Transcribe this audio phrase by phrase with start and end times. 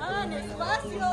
[0.00, 1.10] ¡Hagan espacio!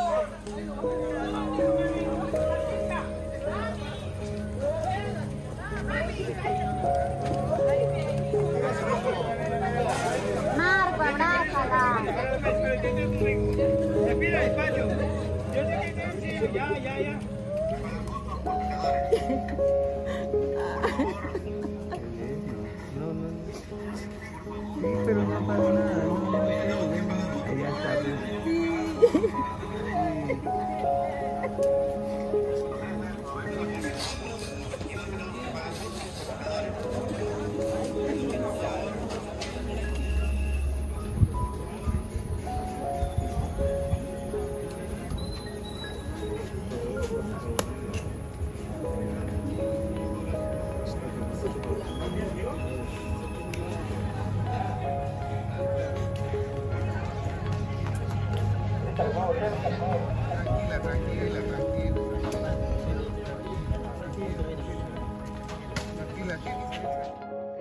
[10.56, 11.84] Marco, abrázala.
[15.52, 15.62] Que
[16.22, 17.20] sí, ya, ya, ya.
[25.06, 25.97] Pero no pasa nada.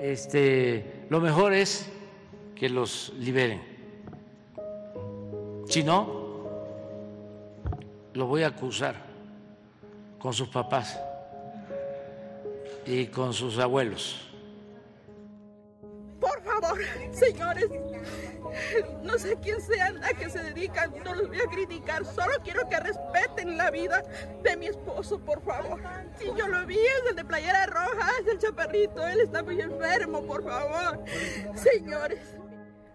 [0.01, 1.91] Este, lo mejor es
[2.55, 3.61] que los liberen.
[5.67, 6.47] Si no,
[8.15, 8.95] lo voy a acusar
[10.19, 10.99] con sus papás
[12.87, 14.23] y con sus abuelos.
[16.21, 16.79] Por favor,
[17.13, 17.69] señores,
[19.03, 22.69] no sé quién sean a que se dedican, no los voy a criticar, solo quiero
[22.69, 24.03] que respeten la vida
[24.43, 25.81] de mi esposo, por favor.
[26.19, 29.61] Si yo lo vi, es el de playera roja, es el chaparrito, él está muy
[29.61, 31.05] enfermo, por favor.
[31.55, 32.37] Señores.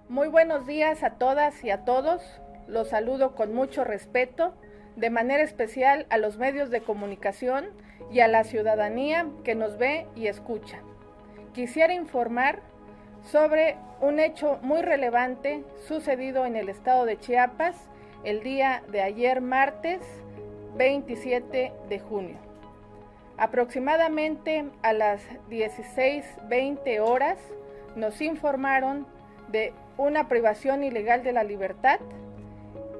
[0.09, 2.21] Muy buenos días a todas y a todos.
[2.67, 4.53] Los saludo con mucho respeto,
[4.95, 7.65] de manera especial a los medios de comunicación
[8.11, 10.79] y a la ciudadanía que nos ve y escucha.
[11.53, 12.59] Quisiera informar
[13.23, 17.75] sobre un hecho muy relevante sucedido en el estado de Chiapas
[18.23, 19.99] el día de ayer martes
[20.77, 22.37] 27 de junio.
[23.37, 27.37] Aproximadamente a las 16.20 horas
[27.95, 29.07] nos informaron
[29.49, 31.99] de una privación ilegal de la libertad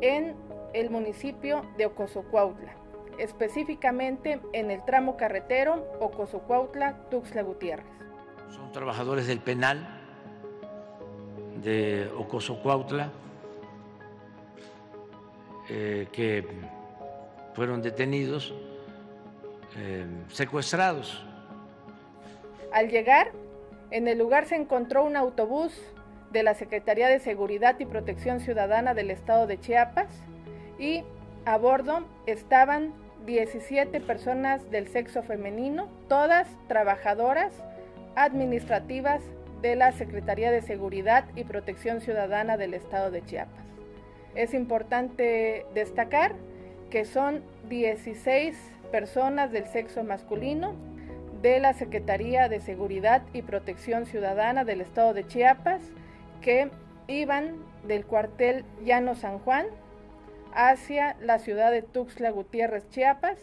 [0.01, 0.35] en
[0.73, 2.73] el municipio de Ocosocuautla,
[3.17, 7.85] específicamente en el tramo carretero Ocosocuautla-Tuxtla Gutiérrez.
[8.49, 10.01] Son trabajadores del penal
[11.63, 13.11] de Ocosocuautla
[15.69, 16.45] eh, que
[17.53, 18.53] fueron detenidos,
[19.77, 21.23] eh, secuestrados.
[22.73, 23.31] Al llegar,
[23.91, 25.73] en el lugar se encontró un autobús
[26.31, 30.07] de la Secretaría de Seguridad y Protección Ciudadana del Estado de Chiapas
[30.79, 31.03] y
[31.45, 32.93] a bordo estaban
[33.25, 37.53] 17 personas del sexo femenino, todas trabajadoras
[38.15, 39.21] administrativas
[39.61, 43.65] de la Secretaría de Seguridad y Protección Ciudadana del Estado de Chiapas.
[44.35, 46.33] Es importante destacar
[46.89, 48.57] que son 16
[48.91, 50.73] personas del sexo masculino
[51.41, 55.81] de la Secretaría de Seguridad y Protección Ciudadana del Estado de Chiapas
[56.41, 56.69] que
[57.07, 57.55] iban
[57.87, 59.65] del cuartel Llano San Juan
[60.53, 63.37] hacia la ciudad de Tuxtla Gutiérrez, Chiapas,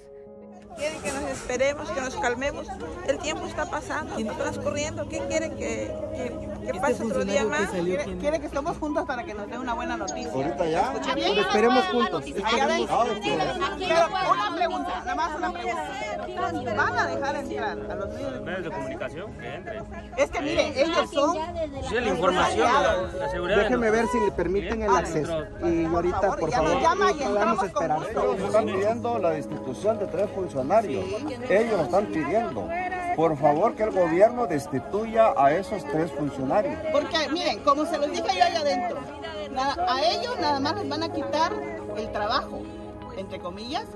[0.78, 2.66] Quieren que nos esperemos, que nos calmemos.
[3.06, 5.08] El tiempo está pasando, está transcurriendo.
[5.08, 7.70] ¿Qué quieren que, que, que pase otro día más?
[7.70, 10.30] Quiere- Quieren que estemos juntos para que nos dé una buena noticia.
[10.32, 10.92] Ahorita ya.
[11.14, 12.24] Pero esperemos juntos.
[12.26, 12.68] Ya.
[12.90, 13.04] Ah.
[13.78, 16.74] Pero una pregunta, nada más una pregunta.
[16.76, 19.84] ¿Van a dejar entrar a los medios de Medios de comunicación, que entren.
[20.16, 21.36] Es que mire, ellos son
[21.88, 23.58] Sí, la información, la, la seguridad.
[23.58, 25.44] Déjeme ver si le permiten el Ah, acceso.
[25.64, 28.38] Y ahorita, favor, por ya nos favor, llama y podamos entramos esperar.
[28.46, 30.67] están pidiendo la destitución de tres funcionarios.
[30.70, 32.68] Ellos lo están pidiendo.
[33.16, 36.78] Por favor, que el gobierno destituya a esos tres funcionarios.
[36.92, 38.98] Porque miren, como se los dije yo allá adentro,
[39.56, 41.52] a ellos nada más les van a quitar
[41.96, 42.60] el trabajo,
[43.16, 43.86] entre comillas,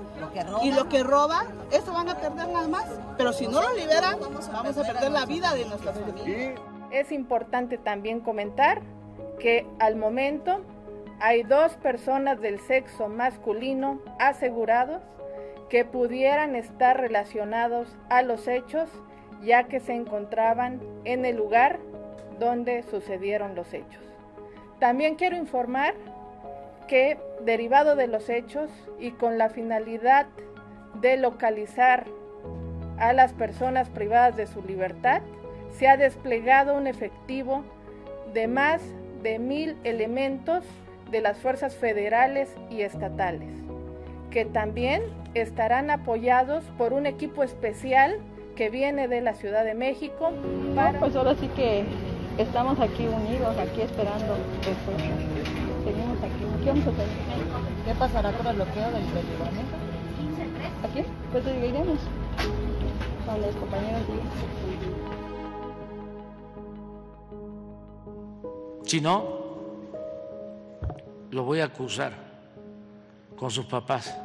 [0.61, 2.85] y lo que roban, eso van a perder nada más.
[3.17, 6.59] Pero si no lo liberan, vamos a perder la vida de nuestras familias.
[6.91, 8.81] Es importante también comentar
[9.39, 10.61] que al momento
[11.19, 15.01] hay dos personas del sexo masculino asegurados
[15.73, 18.87] que pudieran estar relacionados a los hechos
[19.43, 21.79] ya que se encontraban en el lugar
[22.37, 24.03] donde sucedieron los hechos.
[24.77, 25.95] También quiero informar
[26.87, 30.27] que derivado de los hechos y con la finalidad
[31.01, 32.05] de localizar
[32.99, 35.23] a las personas privadas de su libertad,
[35.71, 37.63] se ha desplegado un efectivo
[38.31, 38.79] de más
[39.23, 40.63] de mil elementos
[41.09, 43.49] de las fuerzas federales y estatales,
[44.33, 45.03] que también
[45.35, 48.17] estarán apoyados por un equipo especial
[48.55, 50.31] que viene de la Ciudad de México.
[50.75, 50.99] Para...
[50.99, 51.85] pues ahora sí que
[52.37, 54.35] Estamos aquí unidos, aquí esperando
[54.65, 55.03] respuesta.
[55.83, 56.63] Seguimos aquí.
[56.63, 57.07] ¿Qué vamos a hacer?
[57.85, 59.75] ¿Qué pasará con el bloqueo del, libramiento?
[60.83, 61.03] ¿Aquí?
[61.31, 61.99] Pues iremos.
[63.27, 64.13] Con los compañeros de
[68.89, 69.23] Si no,
[71.29, 72.22] lo voy a acusar
[73.43, 74.15] con sus papás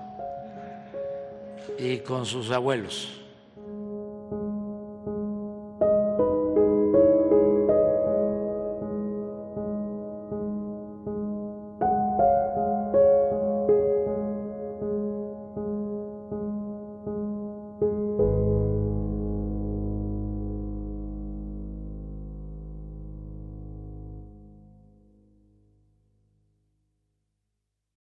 [1.76, 3.20] y con sus abuelos.